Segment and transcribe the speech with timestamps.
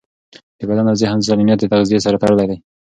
[0.59, 2.57] د بدن او ذهن سالمیت د تغذیې سره تړلی دی.